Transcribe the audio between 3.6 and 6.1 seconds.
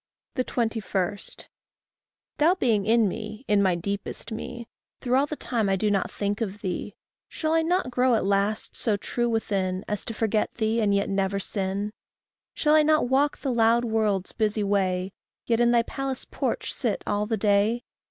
my deepest me, Through all the time I do not